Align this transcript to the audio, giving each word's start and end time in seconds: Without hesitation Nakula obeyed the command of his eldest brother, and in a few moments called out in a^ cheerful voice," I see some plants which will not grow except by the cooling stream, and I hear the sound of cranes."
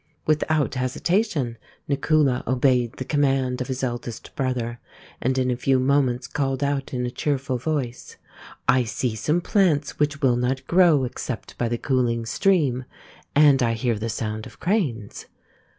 Without 0.25 0.73
hesitation 0.73 1.59
Nakula 1.87 2.41
obeyed 2.47 2.93
the 2.93 3.05
command 3.05 3.61
of 3.61 3.67
his 3.67 3.83
eldest 3.83 4.35
brother, 4.35 4.79
and 5.21 5.37
in 5.37 5.51
a 5.51 5.55
few 5.55 5.77
moments 5.77 6.25
called 6.25 6.63
out 6.63 6.91
in 6.91 7.03
a^ 7.03 7.13
cheerful 7.13 7.59
voice," 7.59 8.17
I 8.67 8.83
see 8.83 9.13
some 9.15 9.41
plants 9.41 9.99
which 9.99 10.23
will 10.23 10.37
not 10.37 10.65
grow 10.65 11.03
except 11.03 11.55
by 11.59 11.69
the 11.69 11.77
cooling 11.77 12.25
stream, 12.25 12.85
and 13.35 13.61
I 13.61 13.73
hear 13.73 13.99
the 13.99 14.09
sound 14.09 14.47
of 14.47 14.59
cranes." 14.59 15.27